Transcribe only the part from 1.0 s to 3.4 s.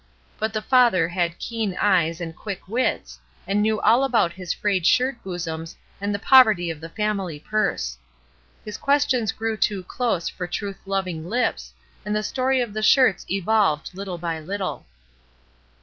had keen eyes and quick wits,